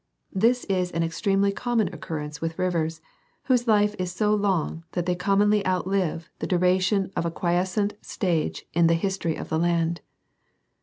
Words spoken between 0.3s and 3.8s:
This is an extremely common occurrence with rivers, whose